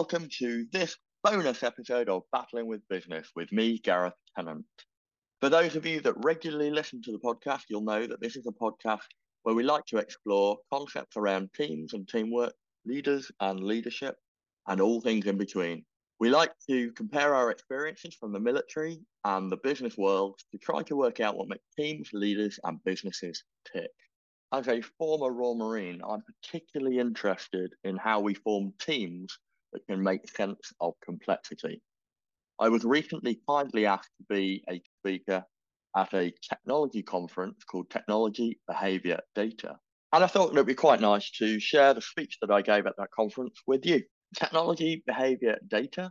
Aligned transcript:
welcome 0.00 0.30
to 0.30 0.64
this 0.72 0.96
bonus 1.22 1.62
episode 1.62 2.08
of 2.08 2.22
Battling 2.32 2.66
with 2.66 2.80
Business 2.88 3.28
with 3.36 3.52
me, 3.52 3.78
Gareth 3.80 4.14
Tennant. 4.34 4.64
For 5.42 5.50
those 5.50 5.76
of 5.76 5.84
you 5.84 6.00
that 6.00 6.24
regularly 6.24 6.70
listen 6.70 7.02
to 7.02 7.12
the 7.12 7.18
podcast, 7.18 7.64
you'll 7.68 7.82
know 7.82 8.06
that 8.06 8.18
this 8.18 8.34
is 8.34 8.46
a 8.46 8.50
podcast 8.50 9.04
where 9.42 9.54
we 9.54 9.62
like 9.62 9.84
to 9.88 9.98
explore 9.98 10.56
concepts 10.72 11.18
around 11.18 11.50
teams 11.52 11.92
and 11.92 12.08
teamwork, 12.08 12.54
leaders 12.86 13.30
and 13.40 13.60
leadership, 13.60 14.16
and 14.68 14.80
all 14.80 15.02
things 15.02 15.26
in 15.26 15.36
between. 15.36 15.84
We 16.18 16.30
like 16.30 16.52
to 16.70 16.90
compare 16.92 17.34
our 17.34 17.50
experiences 17.50 18.16
from 18.18 18.32
the 18.32 18.40
military 18.40 19.00
and 19.26 19.52
the 19.52 19.58
business 19.58 19.98
world 19.98 20.40
to 20.50 20.56
try 20.56 20.82
to 20.84 20.96
work 20.96 21.20
out 21.20 21.36
what 21.36 21.50
makes 21.50 21.68
teams, 21.78 22.08
leaders, 22.14 22.58
and 22.64 22.82
businesses 22.84 23.44
tick. 23.70 23.90
As 24.50 24.66
a 24.66 24.80
former 24.80 25.30
Royal 25.30 25.56
Marine, 25.56 26.00
I'm 26.02 26.22
particularly 26.22 26.98
interested 26.98 27.74
in 27.84 27.98
how 27.98 28.20
we 28.20 28.32
form 28.32 28.72
teams 28.80 29.38
that 29.72 29.86
can 29.86 30.02
make 30.02 30.28
sense 30.28 30.72
of 30.80 30.94
complexity. 31.04 31.80
I 32.58 32.68
was 32.68 32.84
recently 32.84 33.40
kindly 33.48 33.86
asked 33.86 34.10
to 34.18 34.34
be 34.34 34.62
a 34.68 34.82
speaker 34.98 35.44
at 35.96 36.12
a 36.14 36.32
technology 36.48 37.02
conference 37.02 37.64
called 37.64 37.90
Technology 37.90 38.58
Behavior 38.68 39.20
Data. 39.34 39.76
And 40.12 40.24
I 40.24 40.26
thought 40.26 40.50
it 40.50 40.54
would 40.54 40.66
be 40.66 40.74
quite 40.74 41.00
nice 41.00 41.30
to 41.38 41.60
share 41.60 41.94
the 41.94 42.02
speech 42.02 42.38
that 42.40 42.50
I 42.50 42.62
gave 42.62 42.86
at 42.86 42.96
that 42.98 43.10
conference 43.14 43.58
with 43.66 43.86
you. 43.86 44.02
Technology 44.36 45.02
Behavior 45.06 45.58
Data 45.68 46.10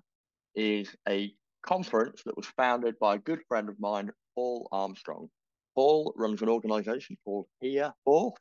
is 0.55 0.93
a 1.07 1.31
conference 1.65 2.21
that 2.25 2.35
was 2.35 2.47
founded 2.57 2.95
by 2.99 3.15
a 3.15 3.19
good 3.19 3.39
friend 3.47 3.69
of 3.69 3.79
mine, 3.79 4.11
Paul 4.35 4.67
Armstrong. 4.71 5.29
Paul 5.75 6.13
runs 6.17 6.41
an 6.41 6.49
organization 6.49 7.17
called 7.23 7.45
Here 7.61 7.93
For. 8.05 8.33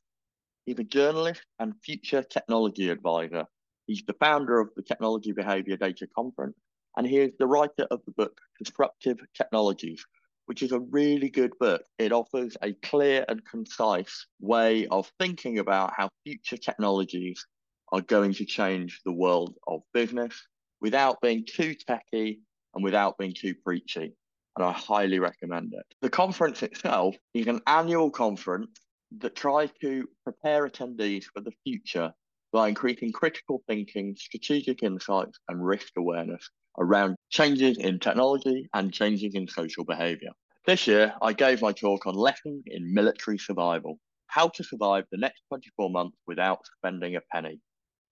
He's 0.64 0.78
a 0.78 0.84
journalist 0.84 1.42
and 1.58 1.74
future 1.84 2.22
technology 2.22 2.88
advisor. 2.88 3.44
He's 3.88 4.04
the 4.06 4.16
founder 4.20 4.60
of 4.60 4.68
the 4.76 4.82
Technology 4.82 5.32
Behavior 5.32 5.78
Data 5.78 6.06
Conference, 6.14 6.58
and 6.98 7.06
he 7.06 7.20
is 7.20 7.32
the 7.38 7.46
writer 7.46 7.86
of 7.90 8.02
the 8.04 8.10
book 8.12 8.38
Disruptive 8.62 9.18
Technologies, 9.34 10.04
which 10.44 10.62
is 10.62 10.72
a 10.72 10.80
really 10.80 11.30
good 11.30 11.52
book. 11.58 11.82
It 11.98 12.12
offers 12.12 12.54
a 12.60 12.74
clear 12.82 13.24
and 13.28 13.42
concise 13.46 14.26
way 14.40 14.86
of 14.88 15.10
thinking 15.18 15.58
about 15.58 15.94
how 15.96 16.10
future 16.22 16.58
technologies 16.58 17.46
are 17.90 18.02
going 18.02 18.34
to 18.34 18.44
change 18.44 19.00
the 19.06 19.12
world 19.12 19.54
of 19.66 19.80
business 19.94 20.34
without 20.82 21.18
being 21.22 21.46
too 21.46 21.74
techy 21.74 22.40
and 22.74 22.84
without 22.84 23.16
being 23.16 23.32
too 23.32 23.54
preachy. 23.54 24.12
And 24.56 24.66
I 24.66 24.72
highly 24.72 25.18
recommend 25.18 25.72
it. 25.72 25.86
The 26.02 26.10
conference 26.10 26.62
itself 26.62 27.16
is 27.32 27.46
an 27.46 27.62
annual 27.66 28.10
conference 28.10 28.78
that 29.16 29.34
tries 29.34 29.70
to 29.80 30.06
prepare 30.24 30.68
attendees 30.68 31.24
for 31.24 31.40
the 31.40 31.52
future 31.64 32.12
by 32.52 32.68
increasing 32.68 33.12
critical 33.12 33.62
thinking, 33.66 34.14
strategic 34.18 34.82
insights, 34.82 35.38
and 35.48 35.64
risk 35.64 35.92
awareness 35.96 36.50
around 36.78 37.16
changes 37.30 37.78
in 37.78 37.98
technology 37.98 38.68
and 38.74 38.92
changes 38.92 39.34
in 39.34 39.48
social 39.48 39.84
behavior. 39.84 40.28
This 40.66 40.86
year, 40.86 41.14
I 41.22 41.32
gave 41.32 41.62
my 41.62 41.72
talk 41.72 42.06
on 42.06 42.14
lessons 42.14 42.64
in 42.66 42.92
military 42.92 43.38
survival, 43.38 43.98
how 44.26 44.48
to 44.48 44.62
survive 44.62 45.06
the 45.10 45.16
next 45.18 45.42
24 45.48 45.88
months 45.90 46.18
without 46.26 46.60
spending 46.76 47.16
a 47.16 47.22
penny. 47.32 47.58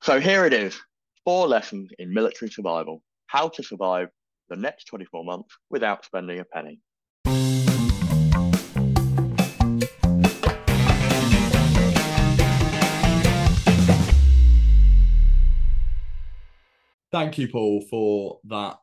So 0.05 0.19
here 0.19 0.45
it 0.45 0.53
is 0.53 0.79
four 1.23 1.47
lessons 1.47 1.89
in 1.97 2.13
military 2.13 2.51
survival 2.51 3.01
how 3.25 3.49
to 3.49 3.63
survive 3.63 4.09
the 4.49 4.55
next 4.55 4.83
24 4.83 5.25
months 5.25 5.57
without 5.71 6.05
spending 6.05 6.39
a 6.39 6.45
penny. 6.45 6.79
Thank 17.11 17.39
you, 17.39 17.47
Paul, 17.47 17.81
for 17.89 18.39
that 18.43 18.77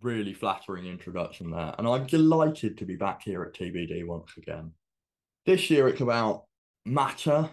really 0.00 0.32
flattering 0.32 0.86
introduction 0.86 1.50
there. 1.50 1.74
And 1.76 1.88
I'm 1.88 2.06
delighted 2.06 2.78
to 2.78 2.84
be 2.84 2.94
back 2.94 3.22
here 3.24 3.42
at 3.42 3.54
TBD 3.54 4.06
once 4.06 4.30
again. 4.36 4.70
This 5.44 5.70
year 5.70 5.88
it's 5.88 6.02
about 6.02 6.44
matter 6.86 7.50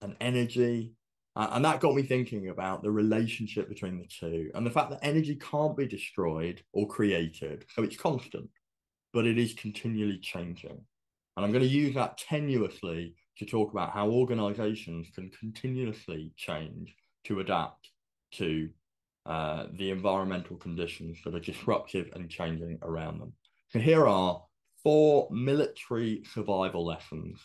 and 0.00 0.14
energy. 0.20 0.94
Uh, 1.34 1.48
and 1.52 1.64
that 1.64 1.80
got 1.80 1.94
me 1.94 2.02
thinking 2.02 2.50
about 2.50 2.82
the 2.82 2.90
relationship 2.90 3.68
between 3.68 3.98
the 3.98 4.06
two 4.06 4.50
and 4.54 4.66
the 4.66 4.70
fact 4.70 4.90
that 4.90 4.98
energy 5.02 5.36
can't 5.36 5.76
be 5.76 5.86
destroyed 5.86 6.62
or 6.72 6.86
created. 6.86 7.64
So 7.74 7.82
it's 7.82 7.96
constant, 7.96 8.50
but 9.12 9.26
it 9.26 9.38
is 9.38 9.54
continually 9.54 10.18
changing. 10.18 10.78
And 11.36 11.44
I'm 11.44 11.52
going 11.52 11.64
to 11.64 11.68
use 11.68 11.94
that 11.94 12.18
tenuously 12.18 13.14
to 13.38 13.46
talk 13.46 13.72
about 13.72 13.92
how 13.92 14.10
organizations 14.10 15.08
can 15.14 15.30
continuously 15.30 16.32
change 16.36 16.94
to 17.24 17.40
adapt 17.40 17.88
to 18.32 18.68
uh, 19.24 19.66
the 19.78 19.90
environmental 19.90 20.56
conditions 20.56 21.18
that 21.24 21.34
are 21.34 21.40
disruptive 21.40 22.10
and 22.14 22.28
changing 22.28 22.78
around 22.82 23.20
them. 23.20 23.32
So 23.70 23.78
here 23.78 24.06
are 24.06 24.42
four 24.82 25.28
military 25.30 26.24
survival 26.34 26.84
lessons, 26.84 27.38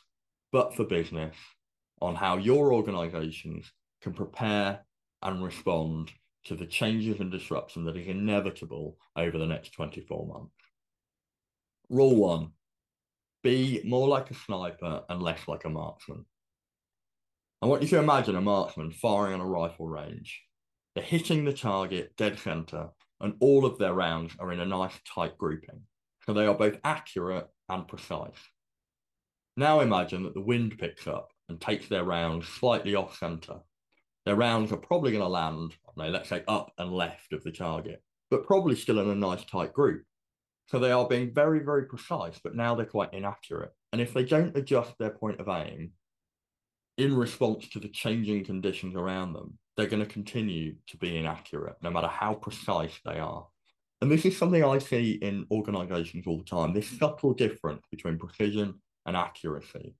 but 0.51 0.75
for 0.75 0.83
business, 0.83 1.35
on 2.01 2.15
how 2.15 2.37
your 2.37 2.73
organizations 2.73 3.71
can 4.01 4.13
prepare 4.13 4.85
and 5.21 5.43
respond 5.43 6.11
to 6.45 6.55
the 6.55 6.65
changes 6.65 7.19
and 7.19 7.31
disruption 7.31 7.83
that 7.85 7.97
is 7.97 8.07
inevitable 8.07 8.97
over 9.15 9.37
the 9.37 9.45
next 9.45 9.73
24 9.73 10.27
months. 10.27 10.53
Rule 11.89 12.15
one 12.15 12.51
be 13.43 13.81
more 13.85 14.07
like 14.07 14.31
a 14.31 14.33
sniper 14.33 15.03
and 15.09 15.21
less 15.21 15.47
like 15.47 15.65
a 15.65 15.69
marksman. 15.69 16.25
I 17.61 17.65
want 17.65 17.81
you 17.81 17.87
to 17.89 17.99
imagine 17.99 18.35
a 18.35 18.41
marksman 18.41 18.91
firing 18.91 19.33
on 19.33 19.41
a 19.41 19.45
rifle 19.45 19.87
range. 19.87 20.41
They're 20.93 21.03
hitting 21.03 21.45
the 21.45 21.53
target 21.53 22.15
dead 22.17 22.39
center, 22.39 22.89
and 23.19 23.35
all 23.39 23.65
of 23.65 23.77
their 23.77 23.93
rounds 23.93 24.33
are 24.39 24.51
in 24.51 24.59
a 24.59 24.65
nice 24.65 24.93
tight 25.13 25.37
grouping. 25.37 25.81
So 26.25 26.33
they 26.33 26.45
are 26.45 26.55
both 26.55 26.77
accurate 26.83 27.47
and 27.69 27.87
precise. 27.87 28.37
Now 29.55 29.79
imagine 29.79 30.23
that 30.23 30.33
the 30.33 30.41
wind 30.41 30.77
picks 30.77 31.07
up 31.07 31.29
and 31.49 31.59
takes 31.59 31.87
their 31.87 32.03
rounds 32.03 32.47
slightly 32.47 32.95
off 32.95 33.17
center. 33.17 33.59
Their 34.25 34.35
rounds 34.35 34.71
are 34.71 34.77
probably 34.77 35.11
going 35.11 35.23
to 35.23 35.29
land, 35.29 35.75
let's 35.95 36.29
say 36.29 36.43
up 36.47 36.71
and 36.77 36.91
left 36.91 37.31
of 37.33 37.43
the 37.43 37.51
target, 37.51 38.03
but 38.29 38.45
probably 38.45 38.75
still 38.75 38.99
in 38.99 39.09
a 39.09 39.15
nice 39.15 39.45
tight 39.45 39.73
group. 39.73 40.03
So 40.67 40.79
they 40.79 40.91
are 40.91 41.07
being 41.07 41.33
very, 41.33 41.59
very 41.59 41.85
precise, 41.85 42.37
but 42.43 42.55
now 42.55 42.75
they're 42.75 42.85
quite 42.85 43.13
inaccurate. 43.13 43.71
And 43.93 44.01
if 44.01 44.13
they 44.13 44.25
don't 44.25 44.57
adjust 44.57 44.93
their 44.99 45.11
point 45.11 45.39
of 45.39 45.47
aim 45.47 45.91
in 46.97 47.15
response 47.15 47.69
to 47.69 47.79
the 47.79 47.87
changing 47.87 48.43
conditions 48.43 48.95
around 48.95 49.31
them, 49.31 49.57
they're 49.77 49.87
going 49.87 50.03
to 50.03 50.11
continue 50.11 50.75
to 50.87 50.97
be 50.97 51.15
inaccurate 51.15 51.77
no 51.81 51.89
matter 51.89 52.07
how 52.07 52.33
precise 52.33 52.99
they 53.05 53.19
are. 53.19 53.47
And 54.01 54.11
this 54.11 54.25
is 54.25 54.37
something 54.37 54.63
I 54.63 54.79
see 54.79 55.13
in 55.13 55.47
organizations 55.51 56.25
all 56.27 56.37
the 56.37 56.43
time 56.43 56.73
this 56.73 56.99
subtle 56.99 57.33
difference 57.33 57.83
between 57.89 58.19
precision 58.19 58.75
and 59.05 59.15
accuracy. 59.15 59.95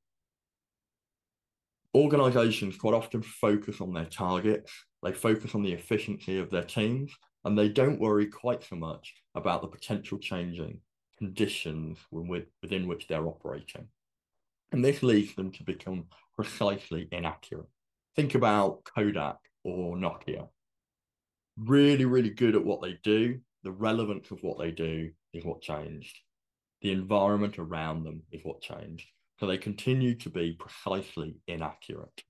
Organizations 1.97 2.77
quite 2.77 2.93
often 2.93 3.23
focus 3.23 3.81
on 3.81 3.91
their 3.91 4.05
targets, 4.05 4.71
they 5.01 5.11
focus 5.11 5.55
on 5.55 5.63
the 5.63 5.73
efficiency 5.73 6.37
of 6.37 6.51
their 6.51 6.63
teams, 6.63 7.11
and 7.43 7.57
they 7.57 7.69
don't 7.69 7.99
worry 7.99 8.27
quite 8.27 8.63
so 8.63 8.75
much 8.75 9.15
about 9.33 9.63
the 9.63 9.67
potential 9.67 10.19
changing 10.19 10.79
conditions 11.17 11.97
within 12.11 12.87
which 12.87 13.07
they're 13.07 13.25
operating. 13.25 13.87
And 14.71 14.85
this 14.85 15.01
leads 15.01 15.33
them 15.33 15.51
to 15.53 15.63
become 15.63 16.05
precisely 16.35 17.07
inaccurate. 17.11 17.65
Think 18.15 18.35
about 18.35 18.83
Kodak 18.83 19.37
or 19.63 19.95
Nokia. 19.95 20.49
Really, 21.57 22.05
really 22.05 22.29
good 22.29 22.53
at 22.53 22.63
what 22.63 22.79
they 22.79 22.99
do. 23.01 23.39
The 23.63 23.71
relevance 23.71 24.29
of 24.29 24.43
what 24.43 24.59
they 24.59 24.69
do 24.69 25.09
is 25.33 25.43
what 25.43 25.63
changed. 25.63 26.15
The 26.83 26.91
environment 26.91 27.57
around 27.57 28.03
them 28.03 28.21
is 28.31 28.41
what 28.43 28.61
changed. 28.61 29.07
So 29.39 29.45
they 29.45 29.57
continue 29.57 30.15
to 30.15 30.29
be 30.29 30.57
precisely 30.59 31.35
inaccurate. 31.47 32.23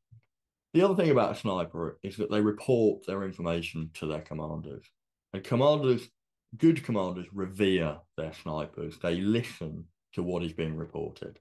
The 0.74 0.82
other 0.82 0.96
thing 0.96 1.12
about 1.12 1.32
a 1.32 1.40
sniper 1.40 2.00
is 2.04 2.18
that 2.18 2.30
they 2.30 2.42
report 2.42 3.06
their 3.06 3.24
information 3.24 3.90
to 3.96 4.06
their 4.06 4.22
commanders. 4.22 4.86
And 5.34 5.44
commanders, 5.44 6.10
good 6.58 6.84
commanders, 6.84 7.28
revere 7.34 7.98
their 8.18 8.34
snipers. 8.34 8.98
They 9.02 9.16
listen 9.16 9.86
to 10.14 10.24
what 10.24 10.44
is 10.44 10.54
being 10.54 10.76
reported. 10.76 11.40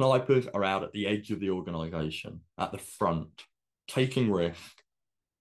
Snipers 0.00 0.48
are 0.54 0.64
out 0.64 0.82
at 0.82 0.92
the 0.92 1.06
edge 1.06 1.30
of 1.30 1.40
the 1.40 1.50
organization, 1.50 2.40
at 2.58 2.72
the 2.72 2.78
front, 2.78 3.44
taking 3.86 4.30
risk, 4.30 4.82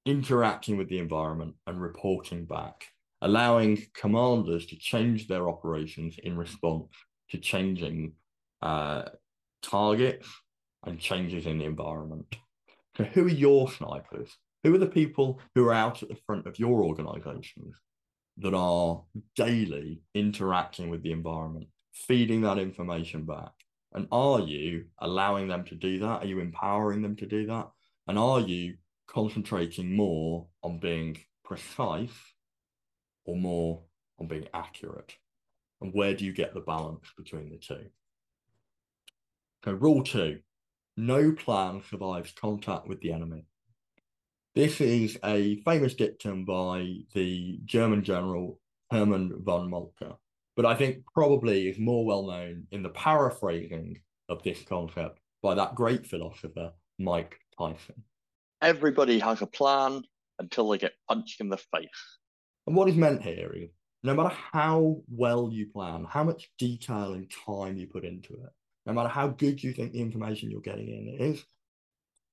interacting 0.06 0.78
with 0.78 0.90
the 0.90 1.00
environment, 1.00 1.56
and 1.66 1.82
reporting 1.82 2.46
back, 2.46 2.86
allowing 3.22 3.88
commanders 3.96 4.66
to 4.68 4.76
change 4.76 5.28
their 5.28 5.48
operations 5.48 6.18
in 6.22 6.38
response 6.38 6.92
to 7.30 7.38
changing 7.38 8.14
uh, 8.62 9.04
targets 9.64 10.28
and 10.86 11.00
changes 11.00 11.48
in 11.48 11.58
the 11.58 11.66
environment. 11.66 12.36
So, 12.98 13.06
who 13.06 13.26
are 13.26 13.30
your 13.30 13.72
snipers? 13.72 14.38
Who 14.64 14.76
are 14.76 14.80
the 14.80 14.86
people 14.86 15.42
who 15.56 15.66
are 15.66 15.74
out 15.74 16.04
at 16.04 16.10
the 16.10 16.20
front 16.28 16.46
of 16.46 16.60
your 16.60 16.84
organizations? 16.84 17.76
that 18.38 18.54
are 18.54 19.04
daily 19.36 20.02
interacting 20.14 20.90
with 20.90 21.04
the 21.04 21.12
environment, 21.12 21.68
feeding 21.94 22.42
that 22.42 22.58
information 22.58 23.26
back? 23.26 23.52
And 23.94 24.08
are 24.12 24.40
you 24.40 24.86
allowing 25.00 25.48
them 25.48 25.66
to 25.66 25.76
do 25.76 26.00
that? 26.00 26.24
Are 26.24 26.26
you 26.26 26.40
empowering 26.40 27.02
them 27.02 27.16
to 27.18 27.28
do 27.28 27.46
that? 27.48 27.70
And 28.08 28.18
are 28.18 28.40
you 28.40 28.76
concentrating 29.08 29.96
more 29.96 30.48
on 30.64 30.80
being 30.80 31.18
precise 31.46 32.10
or 33.26 33.36
more 33.36 33.84
on 34.20 34.28
being 34.28 34.48
accurate? 34.54 35.14
And 35.82 35.94
where 35.94 36.16
do 36.16 36.26
you 36.26 36.34
get 36.34 36.54
the 36.54 36.62
balance 36.62 37.06
between 37.18 37.50
the 37.52 37.58
two? 37.58 37.86
Okay, 39.66 39.78
rule 39.80 40.04
two 40.04 40.40
no 40.98 41.32
plan 41.32 41.82
survives 41.90 42.34
contact 42.34 42.88
with 42.88 43.00
the 43.02 43.12
enemy. 43.12 43.46
This 44.54 44.80
is 44.82 45.18
a 45.24 45.56
famous 45.62 45.96
dictum 45.96 46.46
by 46.46 46.98
the 47.14 47.60
German 47.66 48.04
general 48.04 48.60
Hermann 48.92 49.42
von 49.44 49.70
Moltke, 49.70 50.18
but 50.56 50.66
I 50.66 50.76
think 50.76 51.04
probably 51.14 51.68
is 51.68 51.80
more 51.80 52.06
well 52.06 52.28
known 52.28 52.68
in 52.72 52.84
the 52.84 52.90
paraphrasing 52.90 54.00
of 54.30 54.44
this 54.44 54.62
concept 54.64 55.20
by 55.42 55.56
that 55.56 55.76
great 55.76 56.06
philosopher, 56.06 56.74
Mike 57.00 57.40
Tyson. 57.58 58.04
Everybody 58.62 59.18
has 59.20 59.42
a 59.42 59.48
plan 59.48 60.04
until 60.40 60.70
they 60.70 60.78
get 60.78 60.94
punched 61.08 61.42
in 61.42 61.50
the 61.50 61.58
face. 61.58 62.18
And 62.68 62.76
what 62.76 62.90
is 62.90 62.96
meant 62.96 63.24
here 63.24 63.52
is 63.56 63.70
no 64.04 64.14
matter 64.14 64.36
how 64.52 65.02
well 65.10 65.50
you 65.52 65.68
plan, 65.68 66.06
how 66.08 66.24
much 66.24 66.52
detail 66.60 67.14
and 67.14 67.32
time 67.46 67.78
you 67.78 67.88
put 67.88 68.06
into 68.06 68.34
it, 68.34 68.52
no 68.86 68.94
matter 68.94 69.10
how 69.10 69.28
good 69.28 69.64
you 69.64 69.74
think 69.74 69.92
the 69.92 70.02
information 70.02 70.52
you're 70.52 70.62
getting 70.62 70.90
in 70.90 71.32
is, 71.32 71.44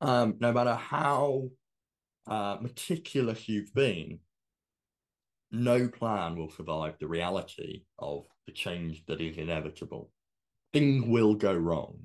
um, 0.01 0.37
no 0.41 0.53
matter 0.53 0.75
how 0.75 1.49
uh, 2.27 2.57
meticulous 2.61 3.49
you've 3.49 3.73
been, 3.75 4.19
no 5.53 5.89
plan 5.89 6.37
will 6.37 6.51
survive 6.51 6.95
the 6.99 7.09
reality 7.09 7.83
of 7.99 8.25
the 8.47 8.53
change 8.53 9.05
that 9.07 9.21
is 9.21 9.37
inevitable. 9.37 10.11
Things 10.73 11.05
will 11.07 11.35
go 11.35 11.55
wrong. 11.55 11.99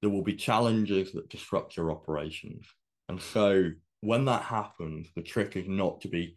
There 0.00 0.10
will 0.10 0.22
be 0.22 0.34
challenges 0.34 1.12
that 1.12 1.30
disrupt 1.30 1.76
your 1.76 1.90
operations. 1.90 2.66
And 3.08 3.20
so 3.20 3.70
when 4.00 4.24
that 4.26 4.42
happens, 4.42 5.08
the 5.14 5.22
trick 5.22 5.56
is 5.56 5.68
not 5.68 6.00
to 6.02 6.08
be 6.08 6.36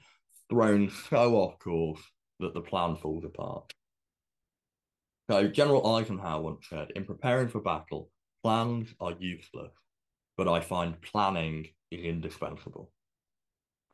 thrown 0.49 0.91
so 1.09 1.35
off 1.35 1.59
course 1.59 2.01
that 2.39 2.53
the 2.53 2.61
plan 2.61 2.95
falls 2.95 3.23
apart. 3.23 3.73
So 5.31 5.48
General 5.48 5.95
Eisenhower 5.95 6.42
once 6.42 6.68
said, 6.69 6.92
in 6.94 7.06
preparing 7.06 7.48
for 7.48 7.62
battle, 7.62 8.10
plans 8.44 8.94
are 9.00 9.13
useless, 9.18 9.72
but 10.36 10.50
I 10.50 10.60
find 10.60 11.01
planning 11.01 11.69
is 11.89 12.04
indispensable. 12.04 12.92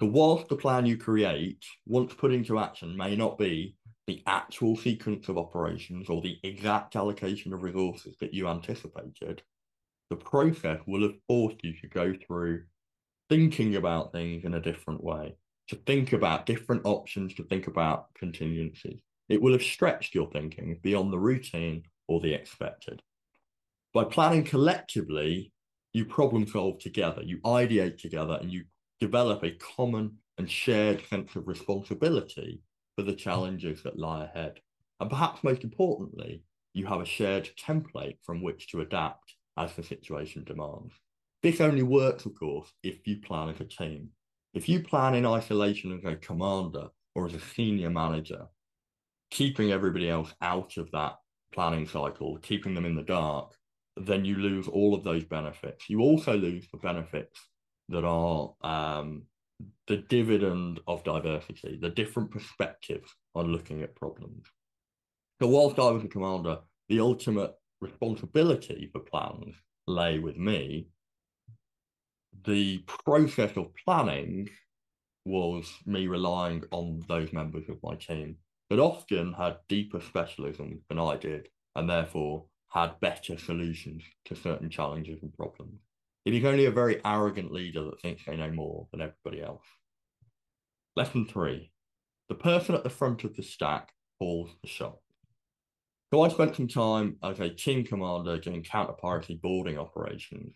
So 0.02 0.08
whilst 0.08 0.50
the 0.50 0.56
plan 0.56 0.88
you 0.88 0.98
create, 0.98 1.64
once 1.86 2.16
put 2.16 2.34
into 2.34 2.58
action, 2.58 2.98
may 2.98 3.16
not 3.16 3.38
be 3.38 3.76
the 4.08 4.24
actual 4.26 4.76
sequence 4.76 5.30
of 5.30 5.38
operations 5.38 6.10
or 6.10 6.24
the 6.24 6.40
exact 6.42 6.96
allocation 6.96 7.54
of 7.54 7.62
resources 7.62 8.16
that 8.20 8.34
you 8.34 8.48
anticipated, 8.48 9.44
the 10.10 10.16
process 10.16 10.80
will 10.88 11.04
have 11.04 11.20
forced 11.28 11.64
you 11.64 11.74
to 11.82 11.88
go 11.88 12.16
through 12.26 12.64
thinking 13.30 13.76
about 13.76 14.12
things 14.12 14.44
in 14.44 14.56
a 14.56 14.60
different 14.60 15.04
way, 15.04 15.36
to 15.68 15.76
think 15.86 16.14
about 16.14 16.48
different 16.48 16.82
options, 16.84 17.36
to 17.36 17.44
think 17.44 17.68
about 17.68 18.08
contingencies. 18.16 19.02
It 19.30 19.42
will 19.42 19.54
have 19.54 19.64
stretched 19.64 20.16
your 20.16 20.30
thinking 20.32 20.80
beyond 20.82 21.12
the 21.12 21.20
routine 21.20 21.84
or 22.08 22.20
the 22.20 22.34
expected. 22.34 23.02
By 23.94 24.06
planning 24.06 24.44
collectively, 24.44 25.52
you 25.94 26.06
problem 26.06 26.48
solve 26.48 26.80
together, 26.80 27.22
you 27.24 27.40
ideate 27.40 27.98
together, 27.98 28.38
and 28.40 28.52
you 28.52 28.66
develop 29.00 29.44
a 29.44 29.52
common 29.52 30.18
and 30.38 30.50
shared 30.50 31.04
sense 31.08 31.36
of 31.36 31.48
responsibility 31.48 32.62
for 32.96 33.04
the 33.04 33.14
challenges 33.14 33.84
that 33.84 34.00
lie 34.00 34.26
ahead. 34.26 34.60
And 35.00 35.10
perhaps 35.10 35.44
most 35.44 35.64
importantly, 35.64 36.44
you 36.74 36.86
have 36.86 37.02
a 37.02 37.06
shared 37.06 37.50
template 37.58 38.18
from 38.24 38.44
which 38.44 38.70
to 38.70 38.82
adapt 38.82 39.36
as 39.58 39.74
the 39.74 39.84
situation 39.84 40.44
demands. 40.44 40.94
This 41.42 41.62
only 41.62 41.84
works, 41.84 42.26
of 42.26 42.36
course, 42.36 42.72
if 42.84 43.06
you 43.08 43.18
plan 43.18 43.50
as 43.50 43.60
a 43.62 43.66
team. 43.66 44.10
If 44.54 44.68
you 44.70 44.82
plan 44.82 45.16
in 45.16 45.26
isolation 45.26 45.98
as 45.98 46.06
a 46.06 46.16
commander 46.16 46.88
or 47.16 47.26
as 47.26 47.34
a 47.34 47.40
senior 47.40 47.90
manager, 47.90 48.48
keeping 49.30 49.72
everybody 49.72 50.10
else 50.10 50.34
out 50.42 50.78
of 50.78 50.92
that 50.92 51.16
planning 51.54 51.88
cycle, 51.88 52.38
keeping 52.38 52.74
them 52.74 52.86
in 52.86 52.96
the 52.96 53.04
dark, 53.04 53.54
then 53.96 54.26
you 54.26 54.36
lose 54.36 54.68
all 54.68 54.94
of 54.94 55.04
those 55.04 55.24
benefits. 55.24 55.90
You 55.90 56.02
also 56.02 56.36
lose 56.36 56.68
the 56.72 56.78
benefits 56.78 57.40
that 57.90 58.04
are 58.04 58.54
um, 58.62 59.24
the 59.88 59.98
dividend 59.98 60.80
of 60.88 61.04
diversity, 61.04 61.80
the 61.82 61.90
different 61.90 62.32
perspectives 62.32 63.10
on 63.34 63.48
looking 63.48 63.82
at 63.82 63.96
problems. 63.96 64.46
So, 65.42 65.48
whilst 65.48 65.80
I 65.80 65.90
was 65.92 66.04
a 66.04 66.08
commander, 66.08 66.60
the 66.90 67.00
ultimate 67.00 67.54
responsibility 67.82 68.90
for 68.92 69.00
plans 69.00 69.56
lay 69.88 70.20
with 70.20 70.38
me. 70.38 70.90
The 72.46 72.80
process 72.88 73.56
of 73.58 73.74
planning 73.84 74.50
was 75.26 75.72
me 75.86 76.08
relying 76.08 76.64
on 76.72 77.04
those 77.08 77.34
members 77.34 77.68
of 77.68 77.78
my 77.84 77.96
team 77.96 78.38
that 78.70 78.80
often 78.80 79.34
had 79.34 79.58
deeper 79.70 80.00
specialisms 80.00 80.82
than 80.90 81.00
I 81.00 81.18
did, 81.18 81.50
and 81.76 81.90
therefore 81.90 82.46
had 82.70 83.00
better 83.00 83.38
solutions 83.38 84.04
to 84.26 84.36
certain 84.36 84.70
challenges 84.70 85.22
and 85.22 85.34
problems. 85.34 85.80
It 86.26 86.34
is 86.34 86.44
only 86.44 86.66
a 86.66 86.72
very 86.72 87.00
arrogant 87.06 87.52
leader 87.52 87.84
that 87.86 88.02
thinks 88.02 88.26
they 88.26 88.36
know 88.36 88.52
more 88.52 88.88
than 88.92 89.02
everybody 89.02 89.42
else. 89.42 89.66
Lesson 90.96 91.26
three 91.26 91.72
the 92.30 92.36
person 92.36 92.76
at 92.76 92.84
the 92.84 92.90
front 92.90 93.24
of 93.24 93.36
the 93.36 93.44
stack 93.44 93.94
calls 94.20 94.50
the 94.62 94.68
shot. 94.68 94.98
So 96.12 96.22
I 96.22 96.30
spent 96.30 96.56
some 96.56 96.68
time 96.68 97.18
as 97.24 97.40
a 97.40 97.50
team 97.50 97.86
commander 97.86 98.38
doing 98.38 98.64
counter-piracy 98.64 99.40
boarding 99.42 99.78
operations. 99.78 100.56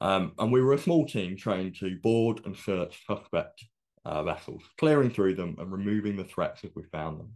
Um, 0.00 0.32
and 0.38 0.52
we 0.52 0.60
were 0.60 0.72
a 0.72 0.78
small 0.78 1.06
team 1.06 1.36
trained 1.36 1.76
to 1.76 1.98
board 2.00 2.40
and 2.44 2.56
search 2.56 3.04
suspect 3.06 3.64
uh, 4.06 4.22
vessels, 4.22 4.62
clearing 4.78 5.10
through 5.10 5.34
them 5.34 5.56
and 5.58 5.72
removing 5.72 6.16
the 6.16 6.24
threats 6.24 6.62
as 6.64 6.70
we 6.76 6.84
found 6.84 7.18
them. 7.18 7.32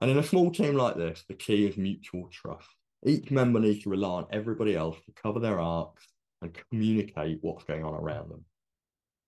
And 0.00 0.10
in 0.10 0.18
a 0.18 0.22
small 0.22 0.50
team 0.50 0.74
like 0.74 0.96
this, 0.96 1.24
the 1.28 1.34
key 1.34 1.64
is 1.64 1.76
mutual 1.76 2.28
trust. 2.28 2.66
Each 3.06 3.30
member 3.30 3.60
needs 3.60 3.84
to 3.84 3.90
rely 3.90 4.08
on 4.08 4.26
everybody 4.32 4.74
else 4.74 4.96
to 5.06 5.22
cover 5.22 5.38
their 5.38 5.60
arcs 5.60 6.04
and 6.40 6.58
communicate 6.70 7.38
what's 7.40 7.64
going 7.64 7.84
on 7.84 7.94
around 7.94 8.30
them. 8.30 8.44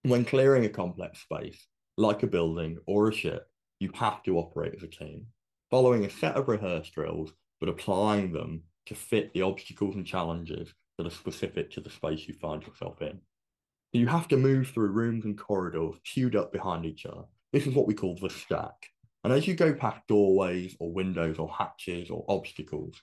When 0.02 0.24
clearing 0.24 0.64
a 0.64 0.68
complex 0.68 1.20
space, 1.20 1.64
like 1.96 2.24
a 2.24 2.26
building 2.26 2.78
or 2.86 3.08
a 3.08 3.14
ship, 3.14 3.48
you 3.78 3.92
have 3.94 4.24
to 4.24 4.36
operate 4.38 4.74
as 4.76 4.82
a 4.82 4.88
team, 4.88 5.26
following 5.70 6.04
a 6.04 6.10
set 6.10 6.34
of 6.34 6.48
rehearsed 6.48 6.92
drills, 6.92 7.32
but 7.60 7.68
applying 7.68 8.32
them 8.32 8.64
to 8.86 8.96
fit 8.96 9.32
the 9.32 9.42
obstacles 9.42 9.94
and 9.94 10.04
challenges 10.04 10.74
that 10.98 11.06
are 11.06 11.10
specific 11.10 11.70
to 11.70 11.80
the 11.80 11.90
space 11.90 12.26
you 12.26 12.34
find 12.34 12.64
yourself 12.66 13.00
in. 13.00 13.20
You 13.94 14.08
have 14.08 14.26
to 14.28 14.36
move 14.36 14.70
through 14.70 14.88
rooms 14.88 15.24
and 15.24 15.38
corridors 15.38 15.94
queued 16.02 16.34
up 16.34 16.52
behind 16.52 16.84
each 16.84 17.06
other. 17.06 17.22
This 17.52 17.64
is 17.64 17.76
what 17.76 17.86
we 17.86 17.94
call 17.94 18.16
the 18.16 18.28
stack. 18.28 18.88
And 19.22 19.32
as 19.32 19.46
you 19.46 19.54
go 19.54 19.72
past 19.72 20.00
doorways 20.08 20.74
or 20.80 20.92
windows 20.92 21.38
or 21.38 21.48
hatches 21.48 22.10
or 22.10 22.24
obstacles, 22.28 23.00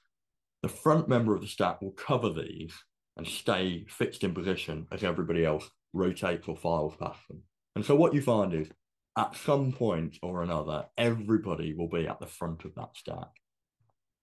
the 0.62 0.67
front 0.67 1.07
member 1.07 1.33
of 1.33 1.39
the 1.39 1.48
stack 1.48 1.81
will 1.81 1.91
cover 1.91 2.29
these 2.29 2.74
and 3.15 3.25
stay 3.25 3.86
fixed 3.88 4.25
in 4.25 4.33
position 4.33 4.86
as 4.91 5.01
everybody 5.01 5.45
else 5.45 5.69
rotates 5.93 6.50
or 6.50 6.57
files 6.57 6.93
past 7.00 7.25
them. 7.29 7.41
And 7.77 7.86
so 7.86 7.95
what 7.95 8.13
you 8.13 8.21
find 8.21 8.53
is 8.53 8.67
at 9.17 9.38
some 9.38 9.71
point 9.71 10.17
or 10.21 10.43
another, 10.43 10.88
everybody 10.98 11.74
will 11.74 11.88
be 11.88 12.05
at 12.05 12.19
the 12.19 12.27
front 12.27 12.65
of 12.65 12.75
that 12.75 12.98
stack. 12.98 13.29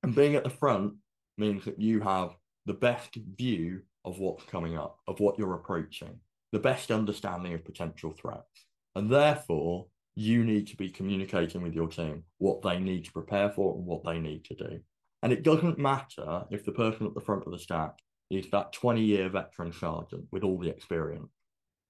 And 0.02 0.14
being 0.14 0.34
at 0.34 0.44
the 0.44 0.50
front 0.50 0.96
means 1.38 1.64
that 1.64 1.80
you 1.80 2.00
have 2.00 2.36
the 2.66 2.74
best 2.74 3.16
view 3.38 3.80
of 4.04 4.18
what's 4.18 4.44
coming 4.44 4.76
up, 4.76 4.98
of 5.08 5.18
what 5.18 5.38
you're 5.38 5.54
approaching, 5.54 6.20
the 6.52 6.58
best 6.58 6.90
understanding 6.90 7.54
of 7.54 7.64
potential 7.64 8.12
threats. 8.12 8.66
And 8.94 9.10
therefore, 9.10 9.86
you 10.14 10.44
need 10.44 10.66
to 10.68 10.76
be 10.76 10.90
communicating 10.90 11.62
with 11.62 11.74
your 11.74 11.88
team 11.88 12.24
what 12.38 12.62
they 12.62 12.78
need 12.78 13.04
to 13.04 13.12
prepare 13.12 13.50
for 13.50 13.76
and 13.76 13.86
what 13.86 14.04
they 14.04 14.18
need 14.18 14.44
to 14.46 14.54
do. 14.54 14.80
And 15.22 15.32
it 15.32 15.42
doesn't 15.42 15.78
matter 15.78 16.44
if 16.50 16.64
the 16.64 16.72
person 16.72 17.06
at 17.06 17.14
the 17.14 17.20
front 17.20 17.44
of 17.46 17.52
the 17.52 17.58
stack 17.58 17.98
is 18.30 18.50
that 18.50 18.72
20 18.72 19.00
year 19.00 19.28
veteran 19.28 19.72
sergeant 19.72 20.26
with 20.32 20.42
all 20.42 20.58
the 20.58 20.68
experience, 20.68 21.32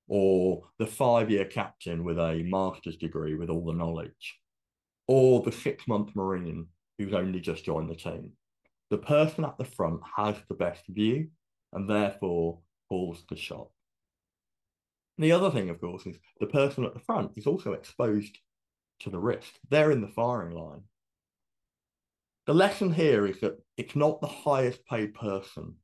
or 0.08 0.62
the 0.78 0.86
five 0.86 1.30
year 1.30 1.44
captain 1.44 2.04
with 2.04 2.18
a 2.18 2.42
master's 2.44 2.96
degree 2.96 3.34
with 3.34 3.50
all 3.50 3.64
the 3.64 3.72
knowledge, 3.72 4.38
or 5.06 5.42
the 5.42 5.52
six 5.52 5.86
month 5.88 6.14
Marine 6.14 6.66
who's 6.98 7.14
only 7.14 7.40
just 7.40 7.64
joined 7.64 7.88
the 7.88 7.94
team. 7.94 8.32
The 8.90 8.98
person 8.98 9.44
at 9.44 9.56
the 9.58 9.64
front 9.64 10.00
has 10.16 10.36
the 10.48 10.54
best 10.54 10.82
view 10.88 11.28
and 11.72 11.88
therefore 11.88 12.58
calls 12.88 13.22
the 13.28 13.36
shot. 13.36 13.68
The 15.18 15.32
other 15.32 15.50
thing, 15.50 15.68
of 15.68 15.80
course, 15.80 16.06
is 16.06 16.16
the 16.38 16.46
person 16.46 16.84
at 16.84 16.94
the 16.94 17.00
front 17.00 17.32
is 17.36 17.46
also 17.46 17.72
exposed 17.72 18.38
to 19.00 19.10
the 19.10 19.18
risk. 19.18 19.54
They're 19.68 19.90
in 19.90 20.00
the 20.00 20.08
firing 20.08 20.54
line. 20.54 20.82
The 22.46 22.54
lesson 22.54 22.92
here 22.92 23.26
is 23.26 23.40
that 23.40 23.58
it's 23.76 23.96
not 23.96 24.20
the 24.20 24.28
highest 24.28 24.86
paid 24.86 25.14
person 25.14 25.74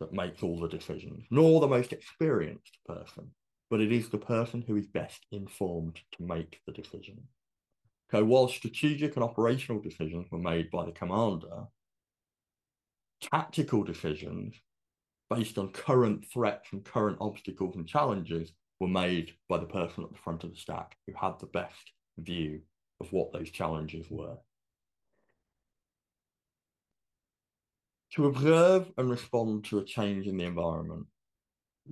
that 0.00 0.12
makes 0.12 0.42
all 0.42 0.58
the 0.58 0.68
decisions, 0.68 1.24
nor 1.30 1.60
the 1.60 1.68
most 1.68 1.92
experienced 1.92 2.78
person, 2.84 3.30
but 3.70 3.80
it 3.80 3.92
is 3.92 4.08
the 4.08 4.18
person 4.18 4.62
who 4.62 4.76
is 4.76 4.86
best 4.88 5.24
informed 5.30 6.00
to 6.12 6.22
make 6.22 6.60
the 6.66 6.72
decision. 6.72 7.22
So 8.10 8.24
while 8.24 8.48
strategic 8.48 9.14
and 9.14 9.24
operational 9.24 9.80
decisions 9.80 10.26
were 10.30 10.38
made 10.38 10.70
by 10.70 10.84
the 10.84 10.92
commander, 10.92 11.66
tactical 13.20 13.84
decisions 13.84 14.56
based 15.28 15.58
on 15.58 15.70
current 15.70 16.26
threats 16.26 16.68
and 16.72 16.84
current 16.84 17.18
obstacles 17.20 17.76
and 17.76 17.86
challenges 17.86 18.52
were 18.80 18.88
made 18.88 19.32
by 19.48 19.58
the 19.58 19.66
person 19.66 20.02
at 20.02 20.10
the 20.10 20.18
front 20.18 20.42
of 20.42 20.50
the 20.50 20.56
stack 20.56 20.96
who 21.06 21.12
had 21.14 21.38
the 21.38 21.46
best 21.46 21.92
view 22.18 22.60
of 23.00 23.12
what 23.12 23.32
those 23.32 23.50
challenges 23.50 24.06
were. 24.10 24.36
To 28.14 28.26
observe 28.26 28.90
and 28.98 29.08
respond 29.08 29.64
to 29.66 29.78
a 29.78 29.84
change 29.84 30.26
in 30.26 30.36
the 30.36 30.44
environment, 30.44 31.06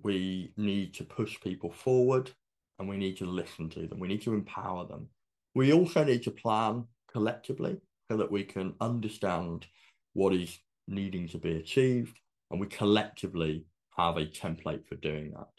we 0.03 0.53
need 0.57 0.95
to 0.95 1.05
push 1.05 1.41
people 1.41 1.71
forward 1.71 2.31
and 2.79 2.89
we 2.89 2.97
need 2.97 3.17
to 3.19 3.27
listen 3.27 3.69
to 3.71 3.87
them. 3.87 4.01
We 4.01 4.09
need 4.09 4.23
to 4.23 4.35
empower 4.35 4.87
them. 4.87 5.09
We 5.55 5.73
also 5.73 6.05
need 6.05 6.23
to 6.25 6.31
plan 6.31 6.85
collectively 7.13 7.79
so 8.11 8.17
that 8.17 8.31
we 8.31 8.45
can 8.45 8.75
understand 8.81 9.67
what 10.15 10.33
is 10.33 10.59
needing 10.87 11.29
to 11.29 11.39
be 11.39 11.57
achieved 11.57 12.19
and 12.51 12.61
we 12.61 12.67
collectively 12.67 13.65
have 13.97 14.17
a 14.17 14.27
template 14.27 14.87
for 14.87 14.97
doing 14.97 15.33
that. 15.33 15.58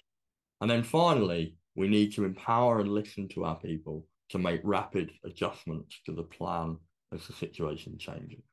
And 0.62 0.70
then 0.70 0.84
finally, 0.84 1.56
we 1.76 1.88
need 1.88 2.14
to 2.16 2.26
empower 2.26 2.80
and 2.80 2.90
listen 2.90 3.28
to 3.30 3.46
our 3.46 3.56
people 3.56 4.06
to 4.30 4.38
make 4.38 4.62
rapid 4.64 5.12
adjustments 5.24 6.00
to 6.06 6.12
the 6.12 6.24
plan 6.24 6.78
as 7.14 7.26
the 7.26 7.34
situation 7.34 7.98
changes. 7.98 8.44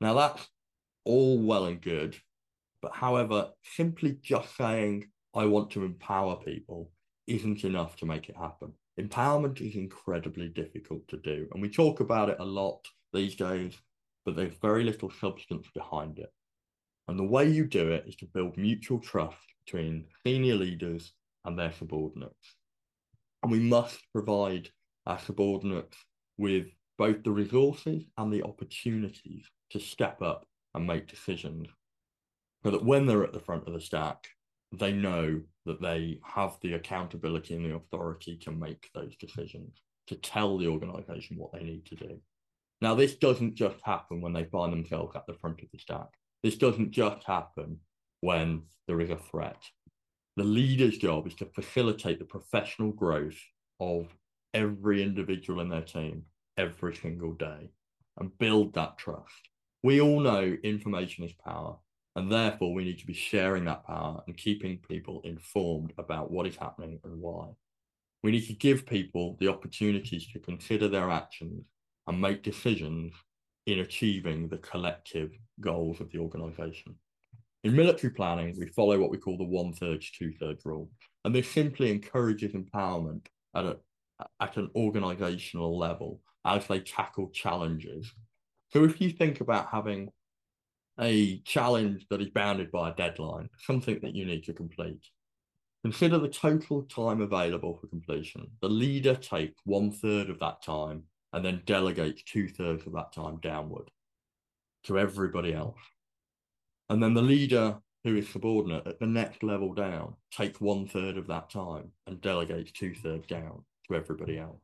Now, 0.00 0.14
that's 0.14 0.46
all 1.04 1.38
well 1.38 1.66
and 1.66 1.80
good. 1.80 2.16
But 2.82 2.94
however, 2.94 3.50
simply 3.62 4.18
just 4.22 4.56
saying, 4.56 5.08
I 5.34 5.46
want 5.46 5.70
to 5.72 5.84
empower 5.84 6.36
people 6.36 6.90
isn't 7.26 7.64
enough 7.64 7.96
to 7.96 8.06
make 8.06 8.28
it 8.28 8.36
happen. 8.36 8.72
Empowerment 8.98 9.60
is 9.60 9.76
incredibly 9.76 10.48
difficult 10.48 11.06
to 11.08 11.18
do. 11.18 11.46
And 11.52 11.60
we 11.60 11.68
talk 11.68 12.00
about 12.00 12.30
it 12.30 12.38
a 12.40 12.44
lot 12.44 12.80
these 13.12 13.34
days, 13.34 13.74
but 14.24 14.36
there's 14.36 14.54
very 14.62 14.84
little 14.84 15.10
substance 15.10 15.66
behind 15.74 16.18
it. 16.18 16.32
And 17.08 17.18
the 17.18 17.24
way 17.24 17.48
you 17.48 17.64
do 17.64 17.90
it 17.90 18.04
is 18.06 18.16
to 18.16 18.26
build 18.26 18.56
mutual 18.56 18.98
trust 18.98 19.36
between 19.64 20.06
senior 20.24 20.54
leaders 20.54 21.12
and 21.46 21.58
their 21.58 21.72
subordinates. 21.72 22.56
And 23.42 23.52
we 23.52 23.60
must 23.60 23.98
provide 24.12 24.68
our 25.06 25.18
subordinates 25.20 25.96
with 26.36 26.66
both 26.98 27.22
the 27.22 27.30
resources 27.30 28.04
and 28.18 28.32
the 28.32 28.42
opportunities 28.42 29.44
to 29.70 29.80
step 29.80 30.20
up 30.22 30.46
and 30.74 30.86
make 30.86 31.08
decisions 31.08 31.68
so 32.64 32.70
that 32.70 32.84
when 32.84 33.06
they're 33.06 33.24
at 33.24 33.32
the 33.32 33.40
front 33.40 33.66
of 33.66 33.72
the 33.72 33.80
stack, 33.80 34.26
they 34.72 34.92
know 34.92 35.40
that 35.64 35.80
they 35.80 36.18
have 36.24 36.56
the 36.62 36.74
accountability 36.74 37.54
and 37.54 37.64
the 37.64 37.76
authority 37.76 38.36
to 38.38 38.50
make 38.50 38.90
those 38.94 39.14
decisions, 39.16 39.82
to 40.08 40.16
tell 40.16 40.58
the 40.58 40.66
organization 40.66 41.36
what 41.36 41.52
they 41.52 41.62
need 41.62 41.86
to 41.86 41.94
do. 41.94 42.18
Now, 42.80 42.94
this 42.94 43.14
doesn't 43.14 43.54
just 43.54 43.76
happen 43.82 44.20
when 44.20 44.32
they 44.32 44.44
find 44.44 44.72
themselves 44.72 45.14
at 45.16 45.26
the 45.26 45.34
front 45.34 45.62
of 45.62 45.68
the 45.72 45.78
stack. 45.78 46.08
This 46.42 46.56
doesn't 46.56 46.90
just 46.90 47.24
happen 47.24 47.78
when 48.20 48.62
there 48.86 49.00
is 49.00 49.10
a 49.10 49.16
threat. 49.16 49.62
The 50.36 50.44
leader's 50.44 50.98
job 50.98 51.26
is 51.26 51.34
to 51.36 51.46
facilitate 51.46 52.18
the 52.18 52.26
professional 52.26 52.92
growth 52.92 53.38
of 53.80 54.08
every 54.52 55.02
individual 55.02 55.60
in 55.60 55.70
their 55.70 55.80
team 55.80 56.24
every 56.58 56.94
single 56.94 57.32
day 57.32 57.70
and 58.18 58.36
build 58.38 58.74
that 58.74 58.98
trust. 58.98 59.48
We 59.82 60.00
all 60.00 60.20
know 60.20 60.56
information 60.62 61.24
is 61.24 61.32
power, 61.32 61.76
and 62.16 62.30
therefore 62.30 62.74
we 62.74 62.84
need 62.84 62.98
to 62.98 63.06
be 63.06 63.14
sharing 63.14 63.64
that 63.64 63.86
power 63.86 64.22
and 64.26 64.36
keeping 64.36 64.78
people 64.78 65.22
informed 65.24 65.94
about 65.96 66.30
what 66.30 66.46
is 66.46 66.56
happening 66.56 67.00
and 67.04 67.18
why. 67.18 67.48
We 68.22 68.30
need 68.30 68.46
to 68.48 68.52
give 68.52 68.84
people 68.84 69.36
the 69.40 69.48
opportunities 69.48 70.26
to 70.32 70.38
consider 70.38 70.88
their 70.88 71.10
actions 71.10 71.64
and 72.06 72.20
make 72.20 72.42
decisions 72.42 73.14
in 73.66 73.78
achieving 73.78 74.48
the 74.48 74.58
collective 74.58 75.32
goals 75.60 76.00
of 76.00 76.10
the 76.10 76.18
organization. 76.18 76.96
In 77.64 77.74
military 77.74 78.12
planning, 78.12 78.54
we 78.58 78.66
follow 78.68 78.98
what 78.98 79.10
we 79.10 79.18
call 79.18 79.36
the 79.36 79.44
one 79.44 79.72
third 79.72 80.04
two 80.16 80.32
thirds 80.38 80.64
rule. 80.64 80.90
And 81.24 81.34
this 81.34 81.50
simply 81.50 81.90
encourages 81.90 82.52
empowerment 82.52 83.26
at, 83.54 83.64
a, 83.64 83.78
at 84.40 84.56
an 84.56 84.70
organizational 84.76 85.76
level 85.76 86.20
as 86.44 86.66
they 86.66 86.80
tackle 86.80 87.30
challenges. 87.30 88.12
So 88.72 88.84
if 88.84 89.00
you 89.00 89.10
think 89.10 89.40
about 89.40 89.68
having 89.68 90.10
a 91.00 91.40
challenge 91.40 92.06
that 92.10 92.22
is 92.22 92.30
bounded 92.30 92.70
by 92.70 92.90
a 92.90 92.94
deadline, 92.94 93.48
something 93.58 93.98
that 94.02 94.14
you 94.14 94.24
need 94.24 94.44
to 94.44 94.52
complete, 94.52 95.04
consider 95.82 96.18
the 96.18 96.28
total 96.28 96.82
time 96.84 97.20
available 97.20 97.78
for 97.80 97.88
completion. 97.88 98.46
The 98.62 98.68
leader 98.68 99.14
takes 99.14 99.60
one 99.64 99.90
third 99.90 100.30
of 100.30 100.38
that 100.40 100.62
time 100.62 101.02
and 101.32 101.44
then 101.44 101.62
delegates 101.66 102.22
two 102.22 102.48
thirds 102.48 102.86
of 102.86 102.92
that 102.94 103.12
time 103.12 103.38
downward 103.42 103.90
to 104.84 104.98
everybody 104.98 105.52
else. 105.52 105.78
And 106.88 107.02
then 107.02 107.14
the 107.14 107.22
leader 107.22 107.78
who 108.04 108.16
is 108.16 108.28
subordinate 108.28 108.86
at 108.86 109.00
the 109.00 109.06
next 109.06 109.42
level 109.42 109.74
down 109.74 110.14
takes 110.30 110.60
one 110.60 110.86
third 110.86 111.16
of 111.16 111.26
that 111.26 111.50
time 111.50 111.90
and 112.06 112.20
delegates 112.20 112.72
two 112.72 112.94
thirds 112.94 113.26
down 113.26 113.64
to 113.88 113.96
everybody 113.96 114.38
else. 114.38 114.62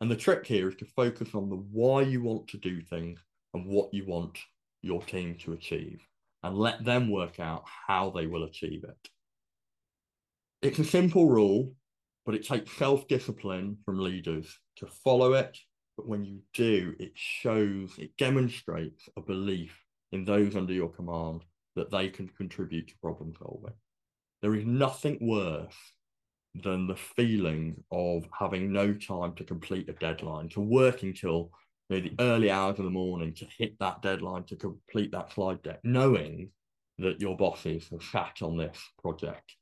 And 0.00 0.10
the 0.10 0.16
trick 0.16 0.46
here 0.46 0.68
is 0.68 0.76
to 0.76 0.86
focus 0.86 1.34
on 1.34 1.50
the 1.50 1.56
why 1.56 2.02
you 2.02 2.22
want 2.22 2.48
to 2.48 2.56
do 2.56 2.80
things 2.80 3.20
and 3.52 3.66
what 3.66 3.92
you 3.92 4.06
want 4.06 4.38
your 4.82 5.02
team 5.02 5.36
to 5.40 5.52
achieve 5.52 6.00
and 6.42 6.56
let 6.56 6.84
them 6.84 7.10
work 7.10 7.38
out 7.38 7.64
how 7.86 8.10
they 8.10 8.26
will 8.26 8.44
achieve 8.44 8.84
it. 8.84 9.08
It's 10.62 10.78
a 10.78 10.84
simple 10.84 11.28
rule, 11.28 11.74
but 12.24 12.34
it 12.34 12.46
takes 12.46 12.72
self 12.72 13.06
discipline 13.08 13.76
from 13.84 13.98
leaders 13.98 14.58
to 14.76 14.86
follow 14.86 15.34
it 15.34 15.58
but 16.00 16.08
when 16.08 16.24
you 16.24 16.40
do, 16.54 16.94
it 16.98 17.12
shows, 17.14 17.92
it 17.98 18.16
demonstrates 18.16 19.06
a 19.18 19.20
belief 19.20 19.78
in 20.12 20.24
those 20.24 20.56
under 20.56 20.72
your 20.72 20.88
command 20.88 21.42
that 21.76 21.90
they 21.90 22.08
can 22.08 22.28
contribute 22.28 22.88
to 22.88 22.98
problem 23.02 23.32
solving. 23.38 23.74
There 24.42 24.54
is 24.54 24.64
nothing 24.64 25.18
worse 25.20 25.74
than 26.54 26.86
the 26.86 26.96
feeling 26.96 27.82
of 27.92 28.26
having 28.36 28.72
no 28.72 28.92
time 28.92 29.34
to 29.34 29.44
complete 29.44 29.88
a 29.88 29.92
deadline, 29.92 30.48
to 30.50 30.60
work 30.60 31.02
until 31.02 31.50
you 31.88 31.96
know, 31.96 32.00
the 32.00 32.14
early 32.20 32.50
hours 32.50 32.78
of 32.78 32.84
the 32.84 32.90
morning 32.90 33.34
to 33.34 33.46
hit 33.56 33.78
that 33.78 34.02
deadline 34.02 34.44
to 34.44 34.56
complete 34.56 35.12
that 35.12 35.32
slide 35.32 35.62
deck, 35.62 35.80
knowing 35.84 36.50
that 36.98 37.20
your 37.20 37.36
bosses 37.36 37.88
have 37.90 38.02
sat 38.02 38.42
on 38.42 38.56
this 38.56 38.78
project 39.00 39.56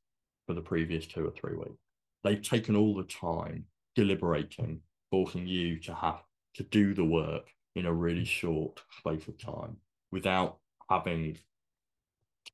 for 0.46 0.54
the 0.54 0.60
previous 0.60 1.06
two 1.06 1.26
or 1.26 1.30
three 1.30 1.56
weeks. 1.56 1.82
They've 2.24 2.42
taken 2.42 2.74
all 2.74 2.94
the 2.94 3.04
time 3.04 3.64
deliberating, 3.94 4.80
forcing 5.10 5.46
you 5.46 5.78
to 5.80 5.94
have 5.94 6.22
to 6.54 6.62
do 6.64 6.94
the 6.94 7.04
work 7.04 7.48
in 7.76 7.86
a 7.86 7.92
really 7.92 8.24
short 8.24 8.80
space 8.98 9.28
of 9.28 9.38
time 9.38 9.76
without 10.10 10.58
having 10.90 11.38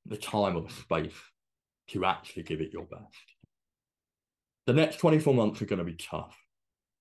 the 0.07 0.17
time 0.17 0.57
or 0.57 0.63
the 0.63 0.73
space 0.73 1.15
to 1.89 2.05
actually 2.05 2.43
give 2.43 2.61
it 2.61 2.73
your 2.73 2.85
best. 2.85 3.35
The 4.67 4.73
next 4.73 4.97
24 4.99 5.35
months 5.35 5.61
are 5.61 5.67
going 5.67 5.79
to 5.79 5.85
be 5.85 5.97
tough. 5.97 6.37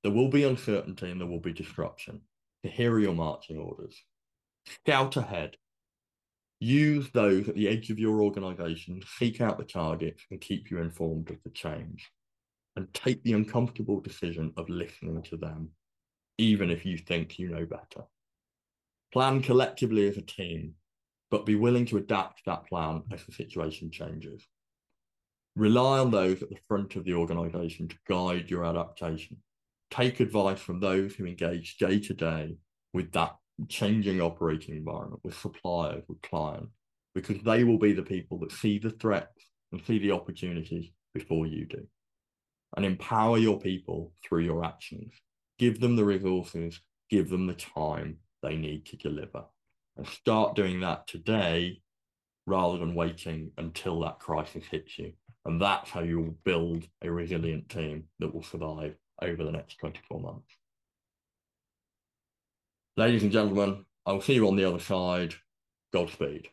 There 0.03 0.11
will 0.11 0.29
be 0.29 0.43
uncertainty 0.43 1.09
and 1.09 1.19
there 1.19 1.27
will 1.27 1.39
be 1.39 1.53
disruption. 1.53 2.21
So 2.63 2.71
here 2.71 2.93
are 2.93 2.99
your 2.99 3.13
marching 3.13 3.57
orders. 3.57 3.95
Scout 4.67 5.15
ahead. 5.15 5.55
Use 6.59 7.09
those 7.11 7.49
at 7.49 7.55
the 7.55 7.67
edge 7.67 7.89
of 7.89 7.99
your 7.99 8.21
organization, 8.21 9.01
seek 9.17 9.41
out 9.41 9.57
the 9.57 9.65
targets 9.65 10.23
and 10.31 10.39
keep 10.39 10.71
you 10.71 10.79
informed 10.79 11.29
of 11.29 11.37
the 11.43 11.49
change. 11.49 12.11
And 12.75 12.91
take 12.93 13.23
the 13.23 13.33
uncomfortable 13.33 13.99
decision 13.99 14.53
of 14.57 14.67
listening 14.69 15.21
to 15.23 15.37
them 15.37 15.69
even 16.37 16.69
if 16.69 16.85
you 16.85 16.97
think 16.97 17.37
you 17.37 17.49
know 17.49 17.65
better. 17.65 18.05
Plan 19.11 19.41
collectively 19.41 20.07
as 20.07 20.17
a 20.17 20.21
team, 20.21 20.73
but 21.33 21.47
be 21.47 21.55
willing 21.55 21.83
to 21.83 21.97
adapt 21.97 22.45
that 22.45 22.63
plan 22.67 23.01
as 23.11 23.25
the 23.25 23.31
situation 23.31 23.89
changes. 23.89 24.47
Rely 25.55 25.97
on 25.97 26.11
those 26.11 26.43
at 26.43 26.49
the 26.49 26.59
front 26.67 26.95
of 26.95 27.05
the 27.05 27.15
organization 27.15 27.87
to 27.87 27.95
guide 28.07 28.51
your 28.51 28.63
adaptation. 28.63 29.37
Take 29.89 30.19
advice 30.19 30.59
from 30.59 30.79
those 30.79 31.15
who 31.15 31.25
engage 31.25 31.77
day 31.77 31.99
to 32.01 32.13
day 32.13 32.55
with 32.93 33.11
that 33.13 33.35
changing 33.67 34.21
operating 34.21 34.75
environment, 34.75 35.21
with 35.23 35.35
suppliers, 35.35 36.03
with 36.07 36.21
clients, 36.21 36.77
because 37.15 37.41
they 37.41 37.63
will 37.63 37.79
be 37.79 37.93
the 37.93 38.03
people 38.03 38.37
that 38.41 38.51
see 38.51 38.77
the 38.77 38.91
threats 38.91 39.47
and 39.71 39.81
see 39.87 39.97
the 39.97 40.11
opportunities 40.11 40.91
before 41.15 41.47
you 41.47 41.65
do. 41.65 41.83
And 42.77 42.85
empower 42.85 43.39
your 43.39 43.59
people 43.59 44.13
through 44.23 44.43
your 44.43 44.63
actions 44.63 45.11
give 45.57 45.79
them 45.79 45.95
the 45.95 46.05
resources, 46.05 46.79
give 47.09 47.31
them 47.31 47.47
the 47.47 47.55
time 47.55 48.17
they 48.43 48.55
need 48.55 48.85
to 48.85 48.97
deliver. 48.97 49.45
And 49.97 50.07
start 50.07 50.55
doing 50.55 50.79
that 50.79 51.07
today 51.07 51.81
rather 52.45 52.77
than 52.77 52.95
waiting 52.95 53.51
until 53.57 53.99
that 54.01 54.19
crisis 54.19 54.65
hits 54.69 54.97
you. 54.97 55.13
And 55.45 55.61
that's 55.61 55.89
how 55.89 56.01
you 56.01 56.19
will 56.19 56.37
build 56.43 56.87
a 57.01 57.11
resilient 57.11 57.69
team 57.69 58.05
that 58.19 58.33
will 58.33 58.43
survive 58.43 58.95
over 59.21 59.43
the 59.43 59.51
next 59.51 59.77
24 59.77 60.19
months. 60.19 60.57
Ladies 62.95 63.23
and 63.23 63.31
gentlemen, 63.31 63.85
I 64.05 64.13
will 64.13 64.21
see 64.21 64.35
you 64.35 64.47
on 64.47 64.55
the 64.55 64.65
other 64.65 64.79
side. 64.79 65.35
Godspeed. 65.91 66.49